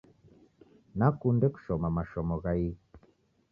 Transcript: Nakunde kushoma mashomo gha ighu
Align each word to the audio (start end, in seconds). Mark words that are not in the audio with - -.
Nakunde 0.97 1.45
kushoma 1.53 1.87
mashomo 1.97 2.35
gha 2.43 2.51
ighu 2.65 2.79